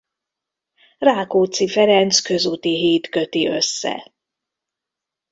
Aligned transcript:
Rákóczi 0.97 1.67
Ferenc 1.67 2.19
közúti 2.19 2.69
híd 2.75 3.09
köti 3.09 3.47
össze. 3.47 4.13